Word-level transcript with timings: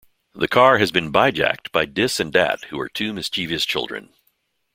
The 0.33 0.47
car 0.47 0.79
has 0.79 0.91
been 0.91 1.11
bijacked 1.11 1.71
by 1.71 1.85
"Dis" 1.85 2.19
and 2.19 2.33
"Dat", 2.33 2.63
who 2.71 2.79
are 2.79 2.89
two 2.89 3.13
mischievous 3.13 3.67
children. 3.67 4.11